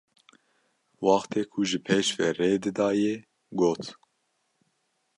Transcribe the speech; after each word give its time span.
Wextê 1.05 1.41
ku 1.51 1.59
ji 1.69 1.79
pêş 1.85 2.07
ve 2.17 2.27
rê 2.37 2.51
didayê 2.63 3.15
got: 3.59 3.83